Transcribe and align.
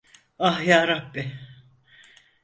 Ah 0.39 0.61
yarabbi… 0.61 1.31